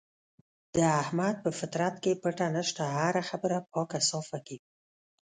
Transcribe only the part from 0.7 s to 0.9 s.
د